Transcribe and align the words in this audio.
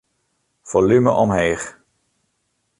Folume 0.63 1.11
omheech. 1.23 1.67